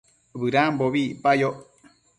[0.39, 1.57] bëdambobi icpayoc